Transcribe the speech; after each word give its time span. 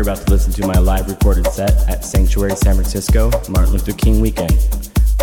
You're 0.00 0.08
about 0.08 0.24
to 0.24 0.32
listen 0.32 0.50
to 0.54 0.66
my 0.66 0.78
live 0.78 1.10
recorded 1.10 1.46
set 1.48 1.86
at 1.86 2.06
Sanctuary 2.06 2.56
San 2.56 2.74
Francisco, 2.74 3.30
Martin 3.50 3.74
Luther 3.74 3.92
King 3.92 4.22
weekend. 4.22 4.58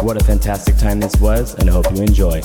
What 0.04 0.22
a 0.22 0.24
fantastic 0.24 0.78
time 0.78 1.00
this 1.00 1.20
was, 1.20 1.56
and 1.56 1.68
I 1.68 1.74
hope 1.74 1.92
you 1.96 2.04
enjoy. 2.04 2.44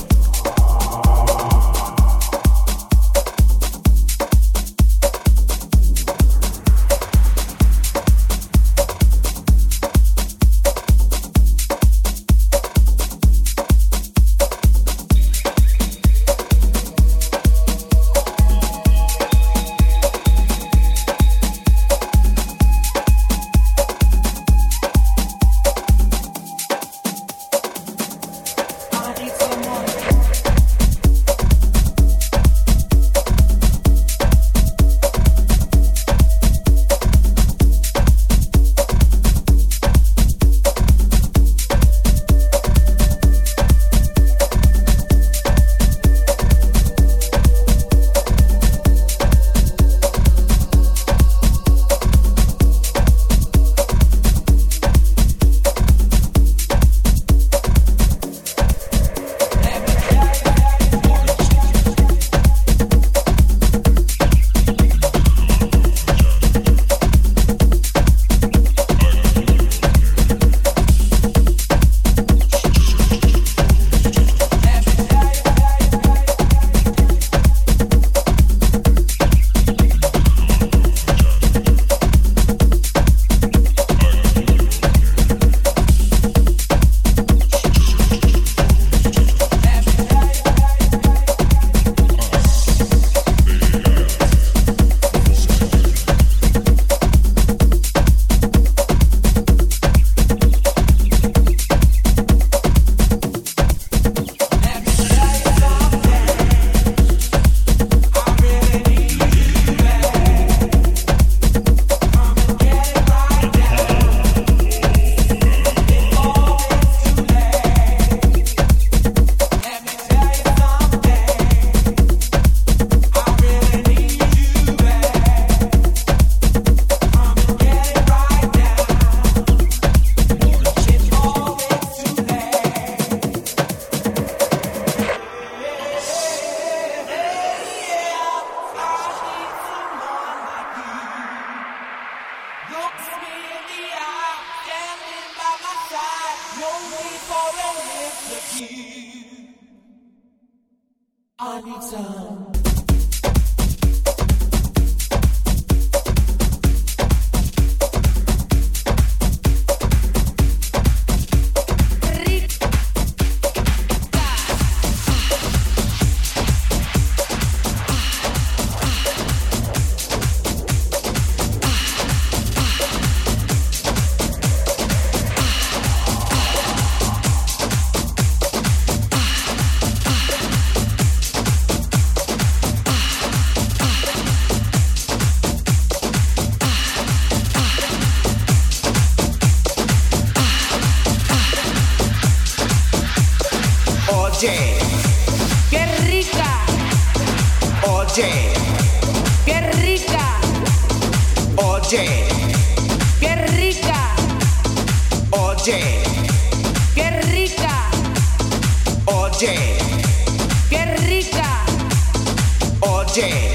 Oye, 213.15 213.51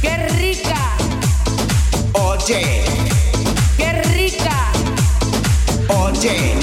qué 0.00 0.16
rica. 0.38 0.96
Oye, 2.12 2.84
qué 3.76 3.92
rica. 4.14 4.70
Oye, 5.88 6.54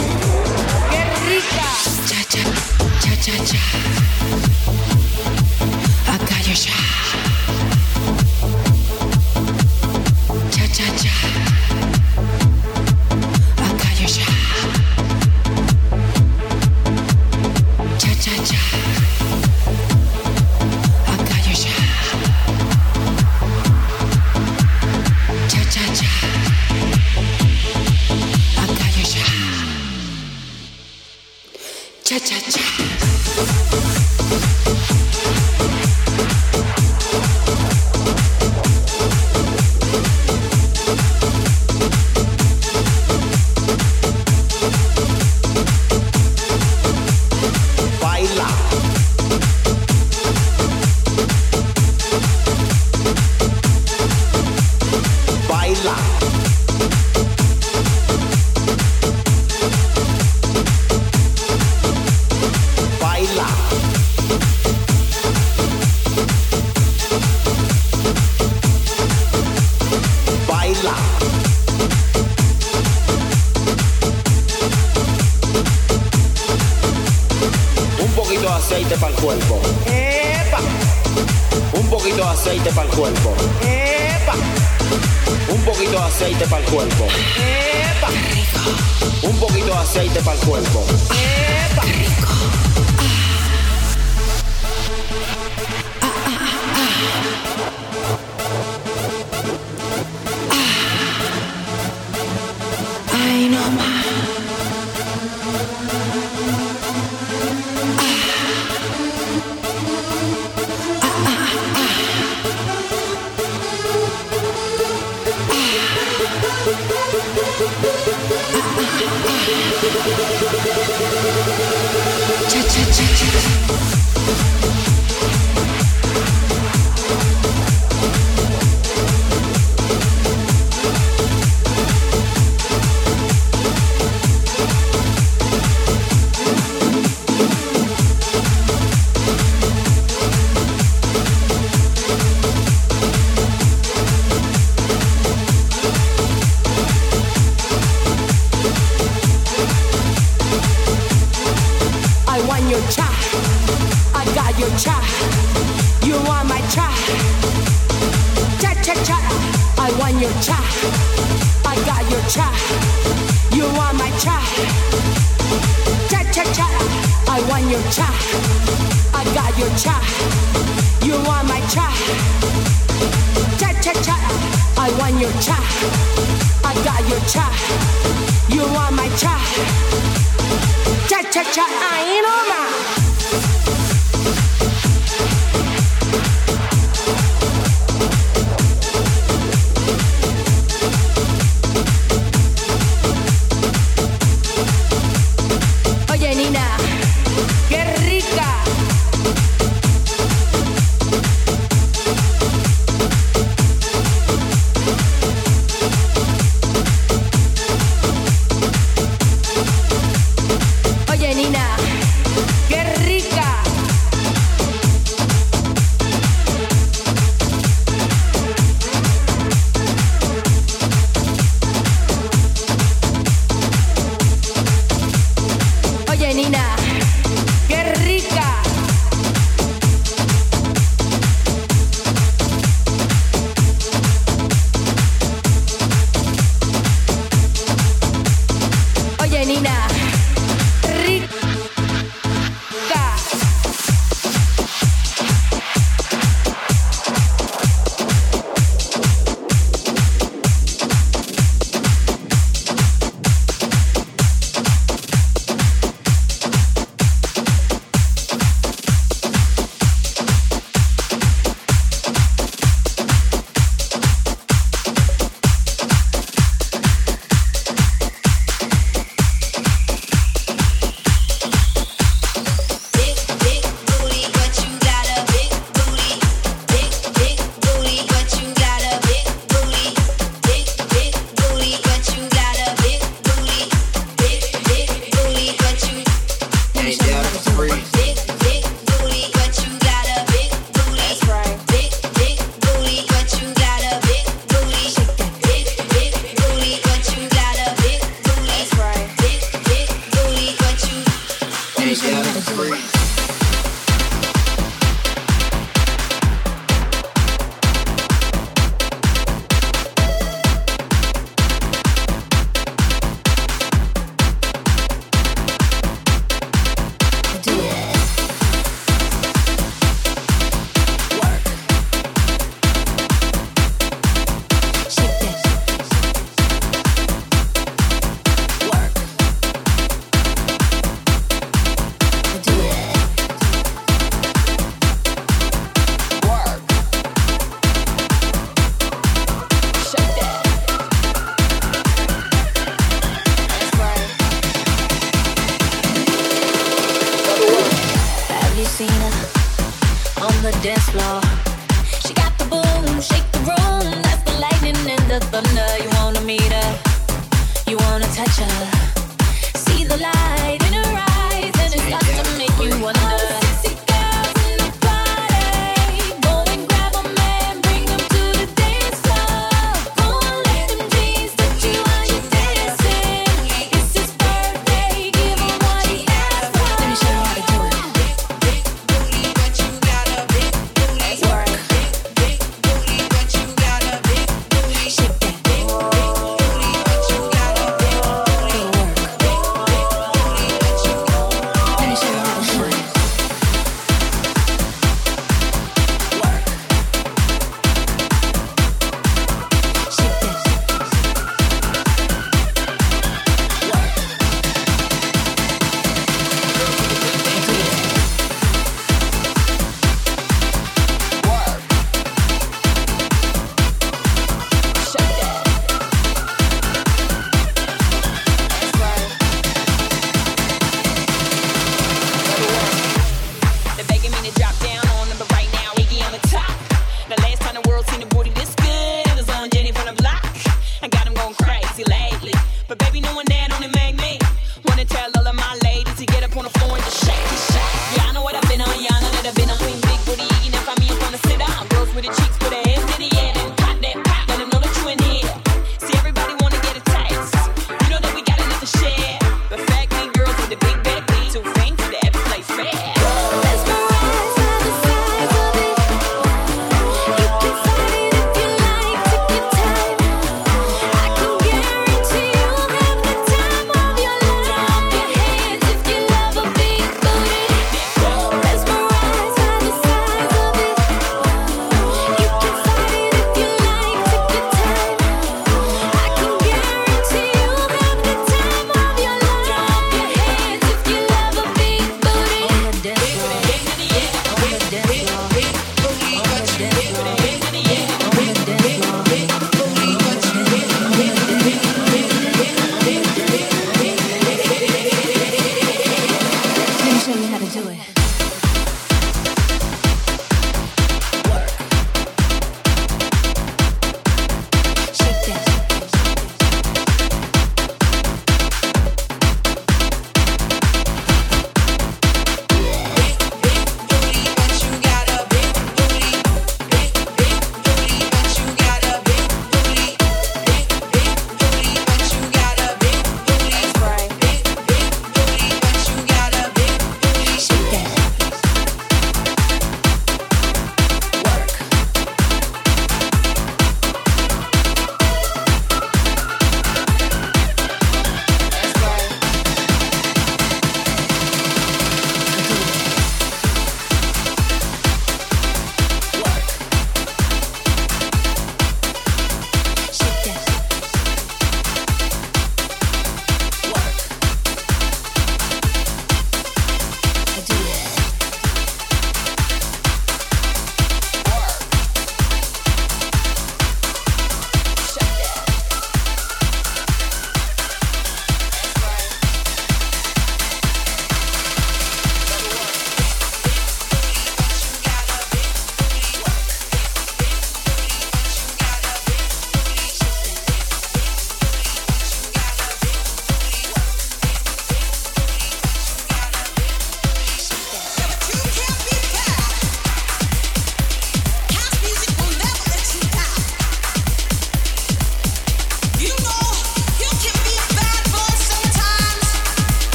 qué 0.90 1.03
rica. 1.28 1.67
Cha 2.07 2.23
cha 2.29 2.44
cha 3.01 3.13
cha 3.22 3.35
cha. 3.44 3.59
Acá 6.14 6.35
yo 6.47 6.53
ya. 6.53 7.07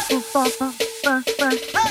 Feel 0.00 0.20
so 0.20 0.72
good. 1.04 1.86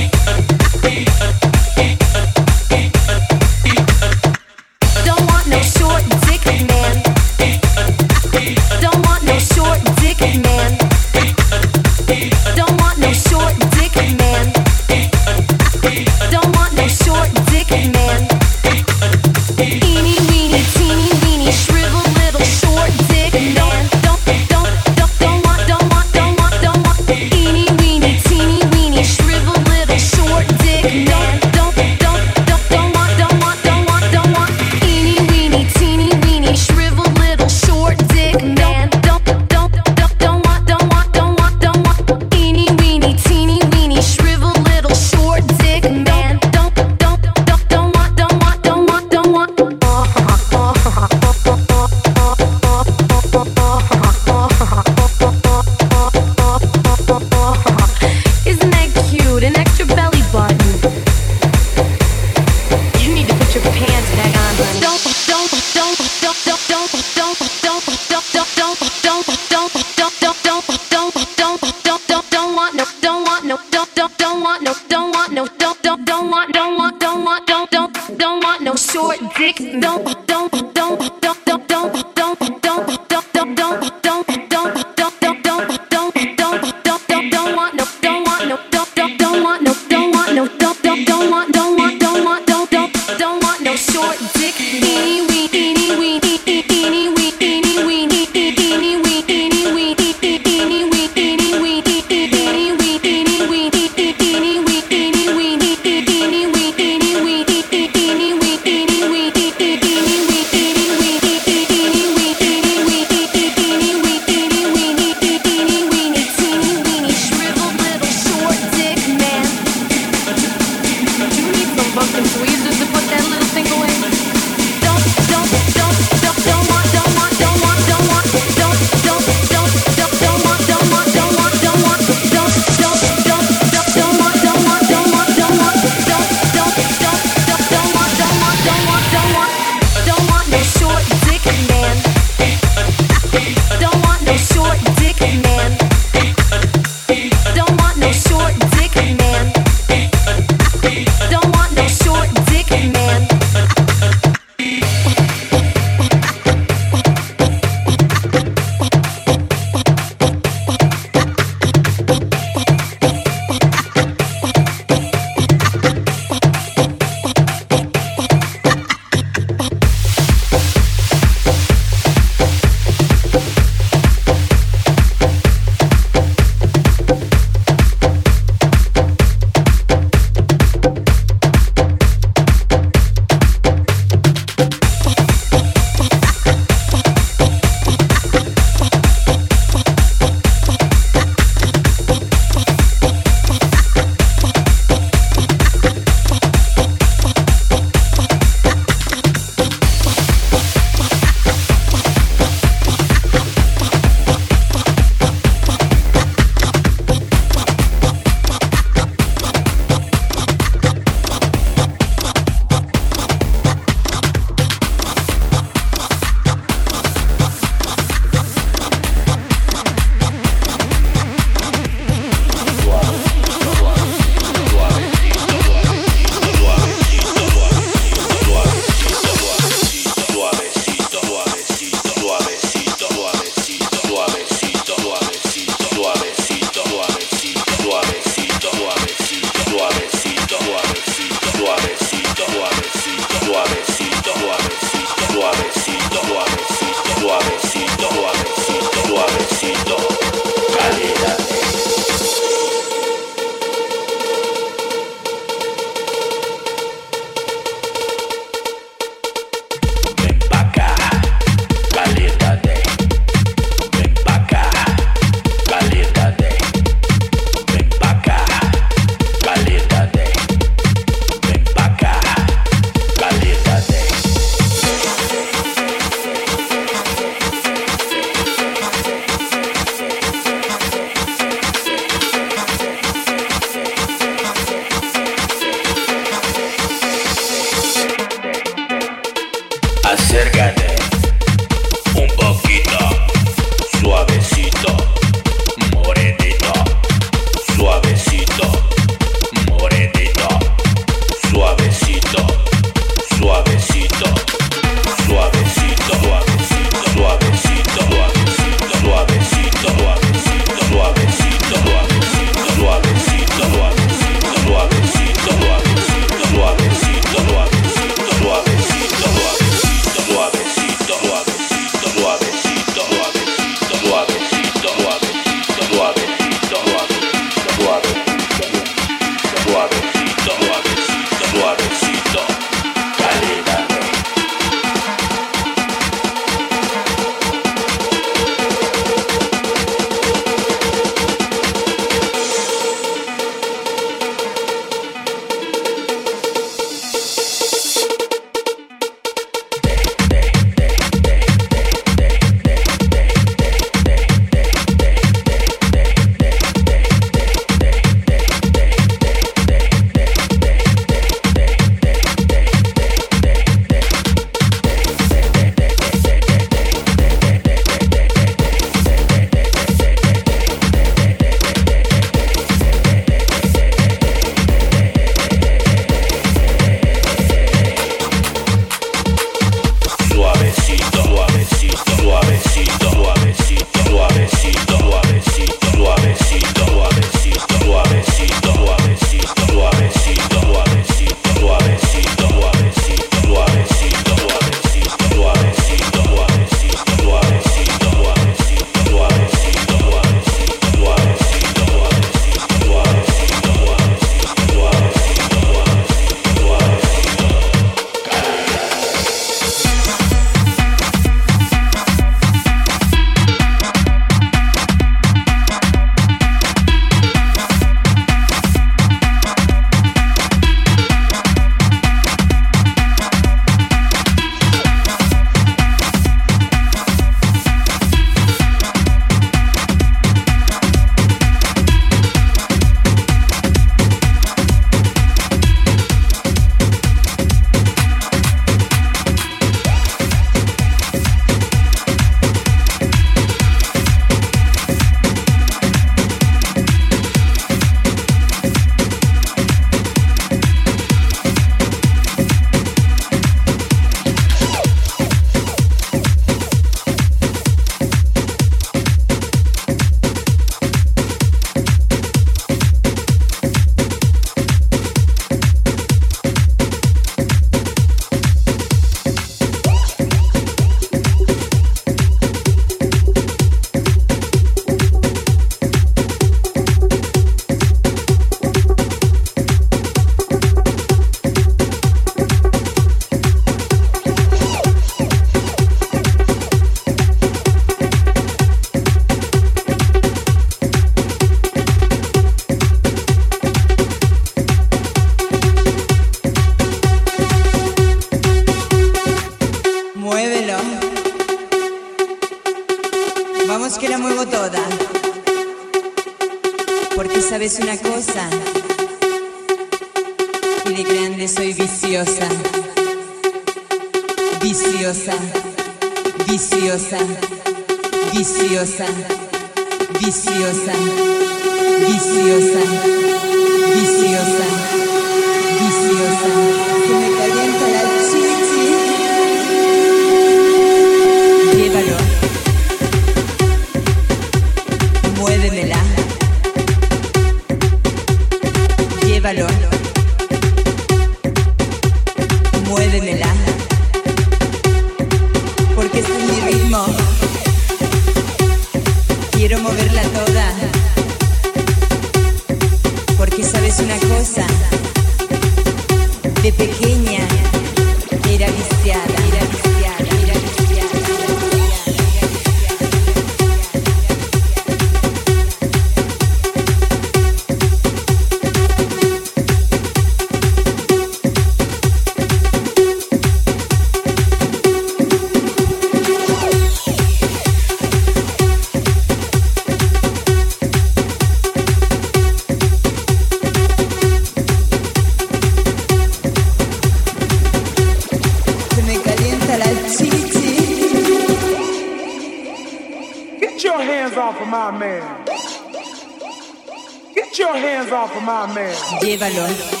out 598.21 598.29
for 598.31 598.41
my 598.41 598.71
man. 598.73 600.00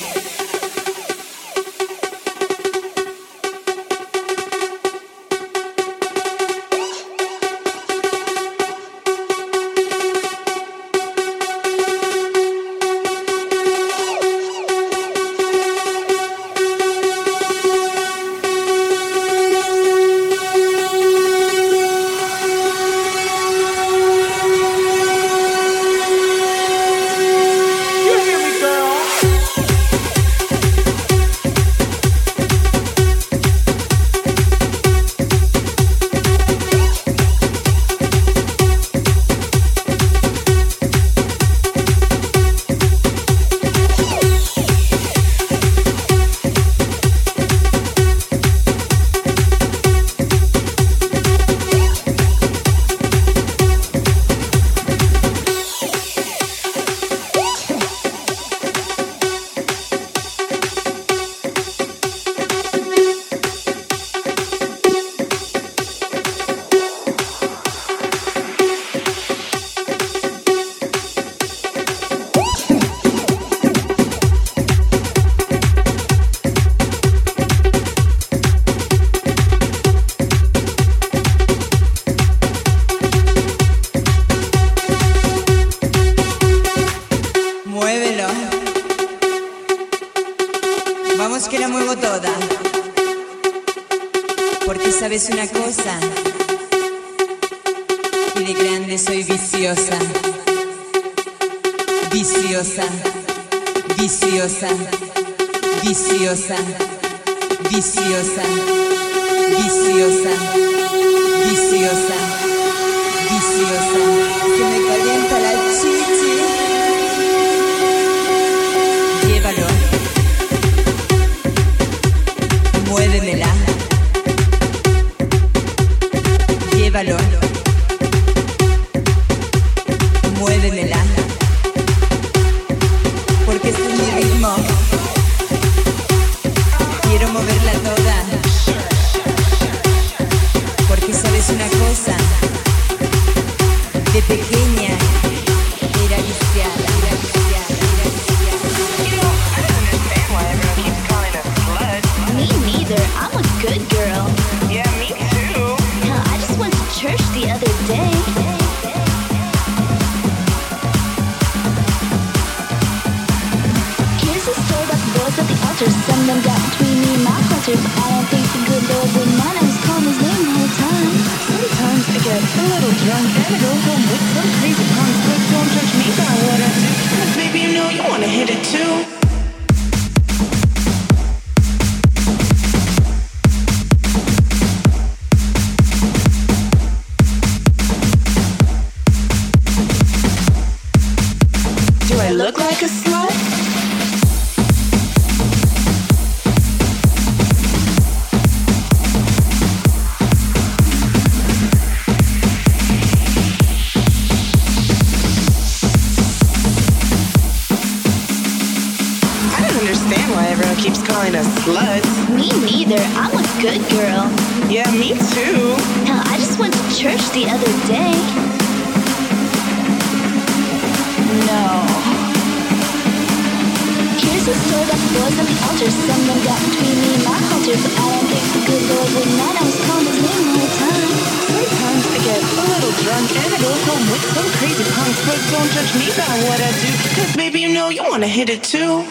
Here's 224.81 224.93
a 224.93 224.97
the 224.97 225.13
boys 225.13 225.37
on 225.37 225.45
the 225.45 225.57
altar. 225.61 225.91
Someone 225.93 226.41
got 226.41 226.57
between 226.57 226.97
me 227.05 227.13
and 227.13 227.21
my 227.21 227.37
halter, 227.37 227.77
but 227.85 227.93
I 227.93 228.05
don't 228.17 228.25
think 228.33 228.45
the 228.49 228.61
good 228.65 228.83
Lord 228.89 229.09
would 229.13 229.29
mind. 229.37 229.53
I 229.53 229.61
was 229.61 229.77
calling 229.85 230.09
his 230.09 230.25
name 230.25 230.47
all 230.49 230.57
the 230.57 230.73
time. 230.81 231.11
Sometimes 231.53 232.01
I 232.09 232.17
get 232.25 232.41
a 232.41 232.63
little 232.65 232.93
drunk 233.05 233.29
and 233.29 233.53
I 233.53 233.59
go 233.61 233.69
home 233.77 234.05
with 234.09 234.25
some 234.33 234.49
crazy 234.57 234.81
punks, 234.89 235.21
but 235.21 235.37
don't 235.53 235.69
judge 235.69 235.93
me 236.01 236.09
by 236.17 236.33
what 236.49 236.57
I 236.65 236.73
do, 236.81 236.89
cause 237.13 237.29
baby, 237.37 237.61
you 237.61 237.69
know 237.69 237.89
you 237.93 238.01
wanna 238.09 238.25
hit 238.25 238.49
it 238.49 238.63
too. 238.65 239.05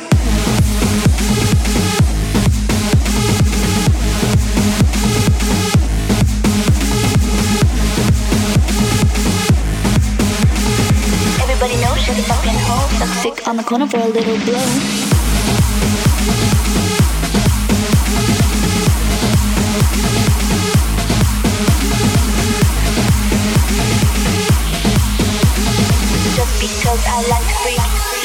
Everybody 11.39 11.79
knows 11.79 11.99
she's 12.03 12.19
a 12.19 12.27
fucking 12.27 12.59
hoe. 12.59 12.91
Suck 12.99 13.15
sick 13.23 13.47
on 13.47 13.57
the 13.57 13.63
corner 13.63 13.87
for 13.87 13.99
a 13.99 14.09
little 14.11 14.35
blow. 14.43 15.10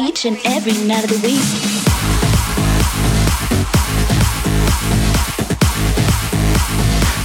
Each 0.01 0.25
and 0.25 0.37
every 0.45 0.73
night 0.87 1.03
of 1.03 1.09
the 1.09 1.19
week. 1.25 1.45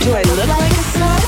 Do 0.00 0.10
I 0.12 0.22
look 0.26 0.48
like 0.48 0.72
a 0.72 0.84
slut? 0.92 1.24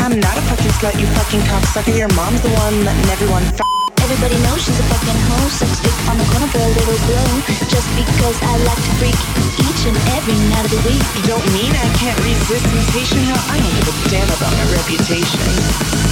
I'm 0.00 0.20
not 0.20 0.38
a 0.38 0.42
fucking 0.42 0.72
slut, 0.78 1.00
you 1.00 1.06
fucking 1.18 1.40
cocksucker. 1.40 1.96
Your 1.96 2.12
mom's 2.14 2.40
the 2.42 2.50
one 2.50 2.84
letting 2.84 3.10
everyone 3.10 3.42
f- 3.42 3.60
Everybody 4.06 4.38
knows 4.46 4.62
she's 4.62 4.78
a 4.78 4.86
fucking 4.86 5.20
hoe. 5.26 5.48
Suck 5.50 5.68
stick 5.68 5.96
on 6.08 6.16
the 6.16 6.24
corner 6.30 6.46
for 6.46 6.62
a 6.62 6.70
little 6.78 7.00
blow. 7.10 7.30
Just 7.66 7.88
because 7.98 8.38
I 8.40 8.56
like 8.62 8.78
to 8.78 8.92
freak 9.02 9.18
each 9.66 9.82
and 9.84 9.96
every 10.14 10.38
night 10.48 10.64
of 10.64 10.70
the 10.70 10.82
week. 10.86 11.02
You 11.18 11.22
don't 11.26 11.46
mean 11.52 11.74
I 11.74 11.88
can't 11.98 12.18
resist 12.22 12.64
temptation? 12.70 13.18
Hell, 13.26 13.42
I 13.50 13.58
don't 13.58 13.74
give 13.74 13.88
a 13.90 14.08
damn 14.08 14.30
about 14.30 14.52
my 14.54 14.66
reputation. 14.78 16.05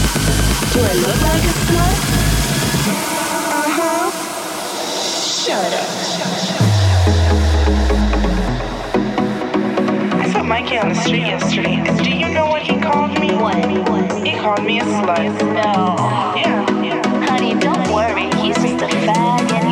Called 12.95 13.19
me? 13.19 13.35
What? 13.35 14.27
He 14.27 14.37
called 14.39 14.65
me 14.65 14.81
a 14.81 14.85
slut. 14.85 15.39
No. 15.55 15.97
Yeah, 16.37 16.83
yeah. 16.83 17.27
Honey, 17.27 17.55
don't 17.59 17.89
worry. 17.93 18.31
He's 18.41 18.57
just 18.57 18.83
a 18.83 18.89
fag 19.07 19.64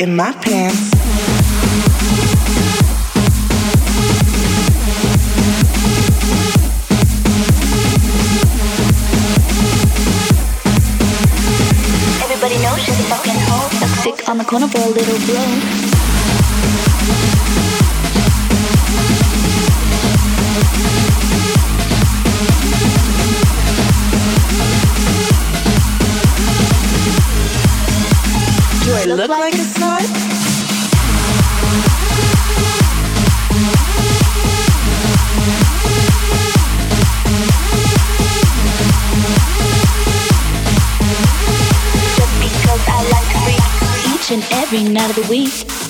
in 0.00 0.14
my 0.14 0.32
pants. 0.32 0.92
Everybody 12.22 12.58
knows 12.62 12.80
she's 12.84 12.98
a 12.98 13.04
fucking 13.04 13.32
hoe. 13.34 13.68
Sick 14.02 14.28
on 14.28 14.38
the 14.38 14.44
corner 14.44 14.68
for 14.68 14.78
a 14.78 14.88
little 14.88 15.18
blow. 15.26 15.95
Of 45.10 45.16
the 45.16 45.30
week. 45.30 45.85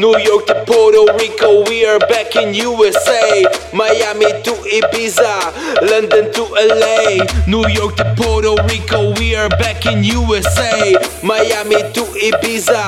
New 0.00 0.16
York 0.16 0.46
to 0.46 0.64
Puerto 0.66 1.12
Rico, 1.18 1.62
we 1.68 1.84
are 1.84 1.98
back 1.98 2.34
in 2.34 2.54
USA. 2.54 3.44
Miami 3.74 4.32
to 4.44 4.52
Ibiza, 4.72 5.52
London 5.90 6.32
to 6.32 6.42
LA, 6.56 7.20
New 7.46 7.68
York 7.68 7.96
to 7.96 8.14
Puerto 8.16 8.56
Rico, 8.64 9.12
we 9.20 9.34
are 9.36 9.50
back 9.50 9.84
in 9.84 10.02
USA. 10.02 10.96
Miami 11.22 11.76
to 11.92 12.00
Ibiza, 12.16 12.80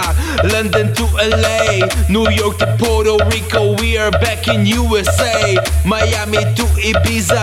London 0.52 0.94
to 0.94 1.04
LA, 1.20 1.84
New 2.08 2.26
York 2.30 2.56
to 2.56 2.76
Puerto 2.80 3.18
Rico, 3.28 3.76
we 3.76 3.98
are 3.98 4.10
back 4.10 4.48
in 4.48 4.64
USA. 4.64 5.56
Miami 5.84 6.38
to 6.54 6.64
Ibiza, 6.78 7.42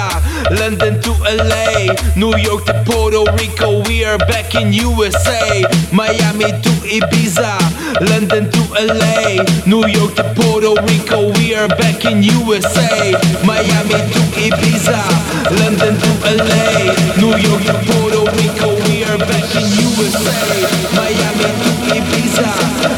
London 0.60 1.02
to 1.02 1.12
LA, 1.28 1.92
New 2.16 2.36
York 2.38 2.66
to 2.66 2.74
Puerto 2.86 3.24
Rico, 3.36 3.84
we 3.84 4.06
are 4.06 4.18
back 4.18 4.56
in 4.56 4.72
USA. 4.72 5.64
Miami 5.92 6.48
to 6.64 6.72
Ibiza, 6.88 7.52
London 8.00 8.50
to 8.50 8.62
LA, 8.80 9.44
New 9.68 9.86
York 9.88 10.16
to 10.16 10.24
Puerto 10.36 10.74
Rico, 10.88 11.32
we 11.36 11.54
are 11.54 11.68
back 11.68 12.06
in 12.06 12.24
USA. 12.24 13.12
Miami 13.44 14.00
to 14.16 14.22
Ibiza, 14.40 15.00
London 15.60 15.94
to 16.00 16.12
LA, 16.32 16.96
New 17.20 17.36
York 17.36 17.64
to 17.68 17.76
Puerto 17.92 18.24
Rico, 18.40 18.68
we 18.88 19.04
are 19.04 19.20
back 19.20 19.52
in 19.60 19.68
USA. 19.84 20.40
Miami 20.96 21.50
to 21.60 21.72
Ibiza, 21.92 22.48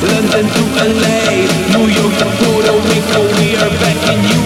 London 0.06 0.46
to 0.54 0.64
LA, 0.86 1.50
New 1.74 1.88
York 1.90 2.14
to 2.22 2.28
Puerto 2.38 2.74
Rico, 2.88 3.20
we 3.42 3.56
are 3.58 3.74
back 3.82 3.91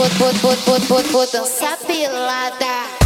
vou, 0.00 0.08
vou, 0.08 0.32
vou, 0.32 0.56
vou, 0.56 0.80
vou, 0.80 1.02
vou 1.12 1.26
dançar 1.26 1.76
pelada. 1.78 3.00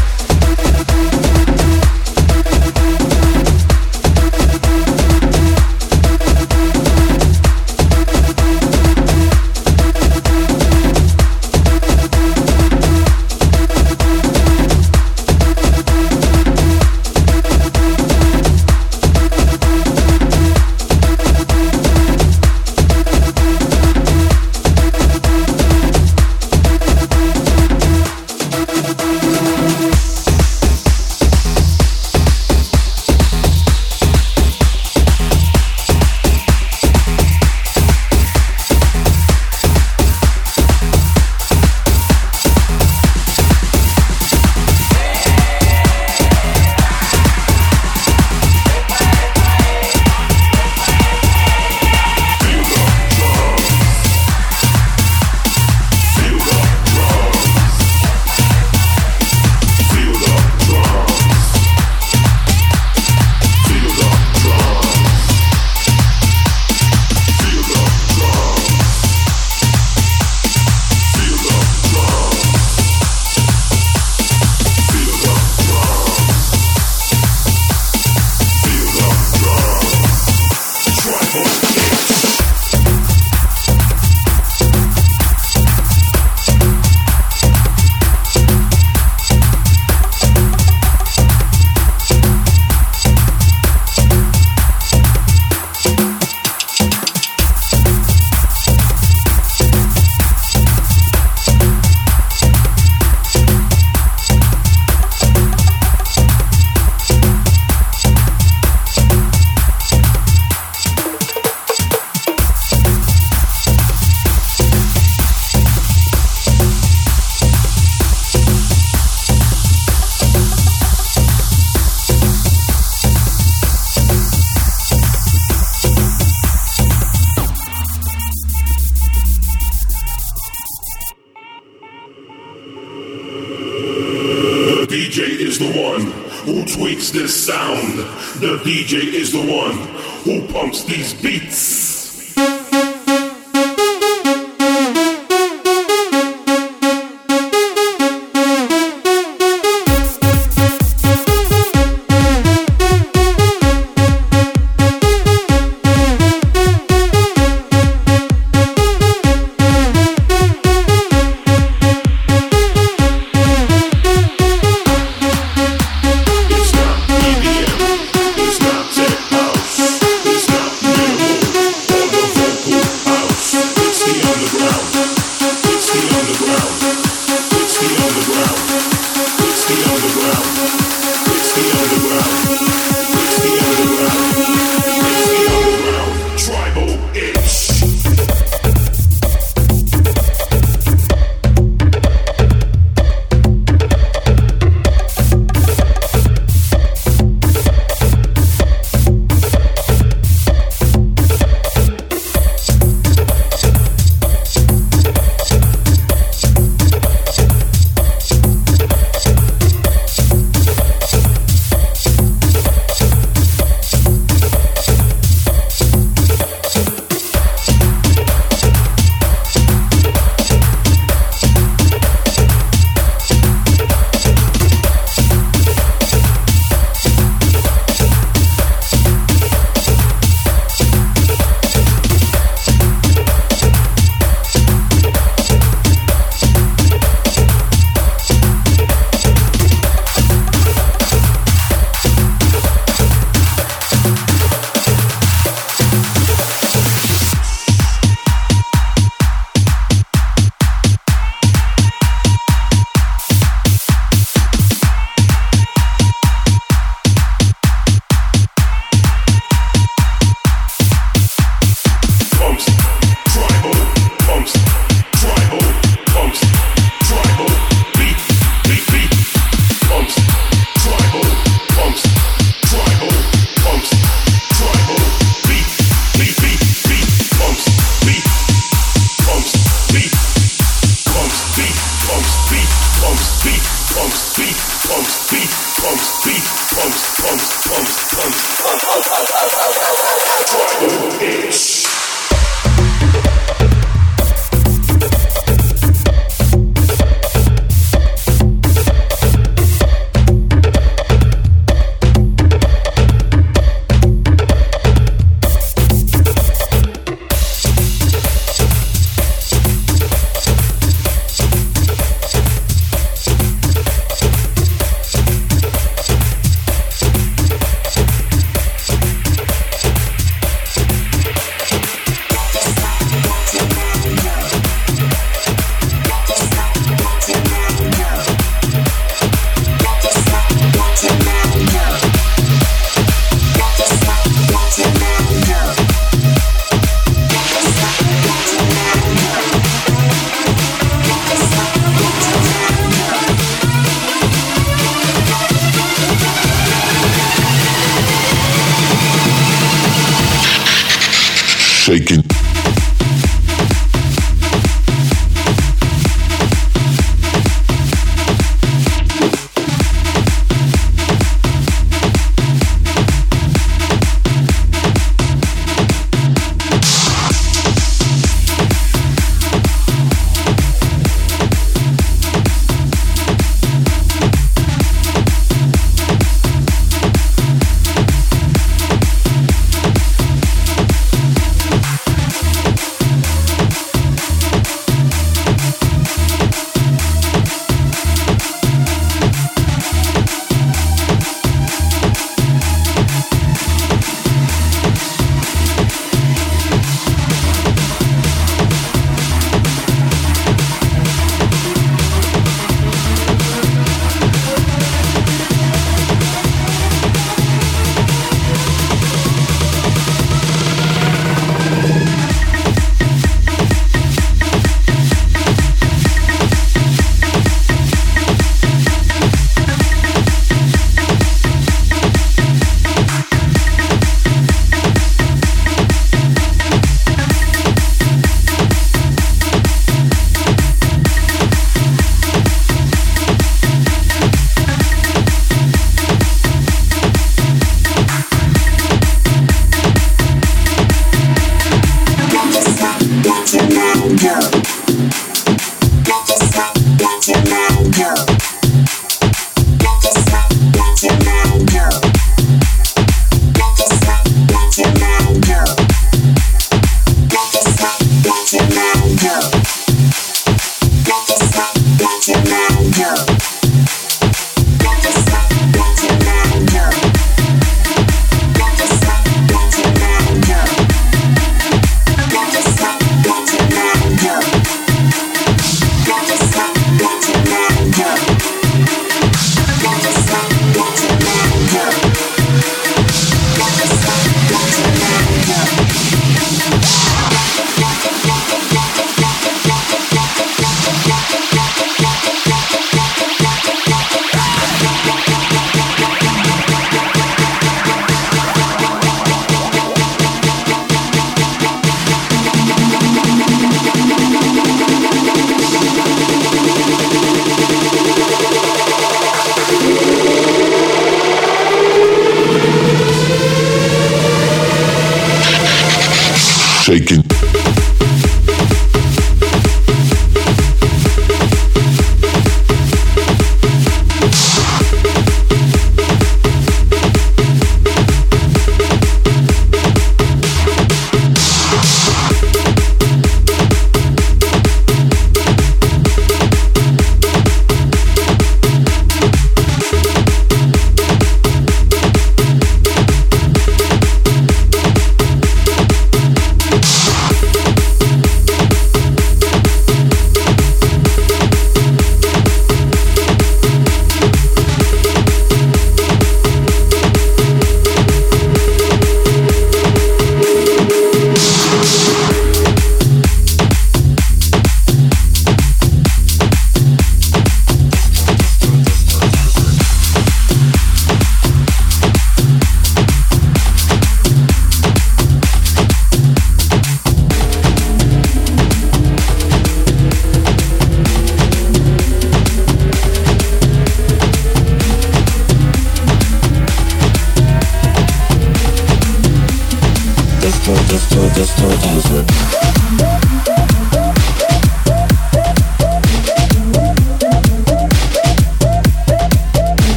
DJ 138.65 139.14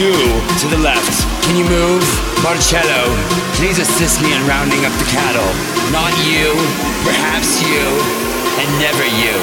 You 0.00 0.16
to 0.64 0.66
the 0.72 0.80
left. 0.80 1.28
Can 1.44 1.60
you 1.60 1.68
move? 1.68 2.00
Marcello, 2.40 3.04
please 3.60 3.78
assist 3.78 4.22
me 4.22 4.32
in 4.32 4.40
rounding 4.48 4.86
up 4.88 4.92
the 4.96 5.04
cattle. 5.12 5.44
Not 5.92 6.08
you, 6.24 6.56
perhaps 7.04 7.60
you, 7.60 7.84
and 8.56 8.68
never 8.80 9.04
you. 9.04 9.36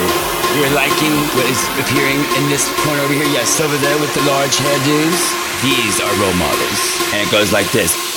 You're 0.57 0.73
liking 0.73 1.13
what 1.37 1.45
is 1.45 1.61
appearing 1.77 2.17
in 2.41 2.49
this 2.49 2.73
corner 2.81 3.03
over 3.03 3.13
here? 3.13 3.29
Yes, 3.29 3.61
over 3.61 3.77
there 3.77 4.01
with 4.01 4.11
the 4.15 4.25
large 4.25 4.57
hairdos. 4.57 5.21
These 5.61 6.01
are 6.01 6.09
role 6.17 6.33
models. 6.41 6.81
And 7.13 7.21
it 7.21 7.29
goes 7.29 7.53
like 7.53 7.69
this. 7.71 8.16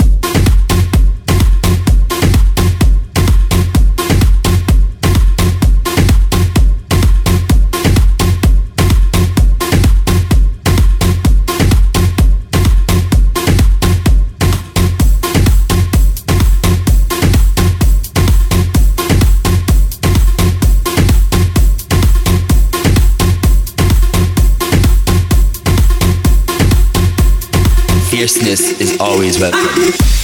Fierceness 28.20 28.78
is 28.78 28.98
always 29.01 29.40
welcome. 29.40 30.19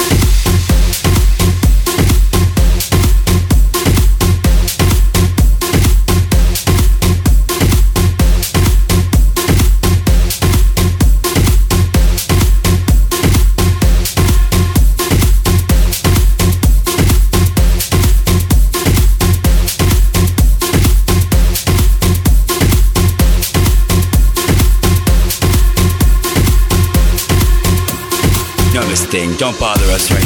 Right 29.97 30.26